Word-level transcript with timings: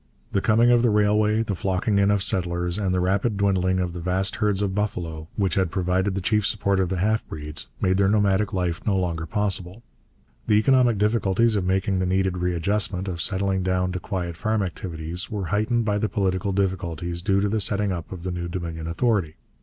The 0.31 0.41
coming 0.41 0.71
of 0.71 0.81
the 0.81 0.89
railway, 0.89 1.43
the 1.43 1.53
flocking 1.53 1.99
in 1.99 2.09
of 2.09 2.23
settlers, 2.23 2.79
and 2.79 2.91
the 2.91 2.99
rapid 2.99 3.37
dwindling 3.37 3.79
of 3.79 3.93
the 3.93 3.99
vast 3.99 4.37
herds 4.37 4.63
of 4.63 4.73
buffalo 4.73 5.27
which 5.35 5.53
had 5.53 5.69
provided 5.69 6.15
the 6.15 6.21
chief 6.21 6.43
support 6.43 6.79
of 6.79 6.89
the 6.89 6.97
half 6.97 7.23
breeds, 7.27 7.67
made 7.79 7.97
their 7.97 8.07
nomadic 8.07 8.51
life 8.51 8.83
no 8.83 8.97
longer 8.97 9.27
possible. 9.27 9.83
The 10.47 10.55
economic 10.55 10.97
difficulties 10.97 11.55
of 11.55 11.65
making 11.65 11.99
the 11.99 12.07
needed 12.07 12.39
readjustment, 12.39 13.07
of 13.07 13.21
settling 13.21 13.61
down 13.61 13.91
to 13.91 13.99
quiet 13.99 14.37
farm 14.37 14.63
activities, 14.63 15.29
were 15.29 15.45
heightened 15.53 15.85
by 15.85 15.99
the 15.99 16.09
political 16.09 16.51
difficulties 16.51 17.21
due 17.21 17.39
to 17.39 17.47
the 17.47 17.61
setting 17.61 17.91
up 17.91 18.11
of 18.11 18.23
the 18.23 18.31
new 18.31 18.47
Dominion 18.47 18.87
authority. 18.87 19.35